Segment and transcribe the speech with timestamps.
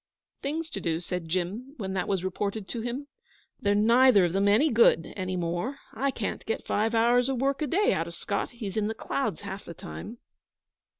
[0.41, 3.05] 'Things to do!' said Jim, when that was reported to him.
[3.61, 5.77] 'They're neither of them any good any more.
[5.93, 8.49] I can't get five hours' work a day out of Scott.
[8.49, 10.17] He's in the clouds half the time.'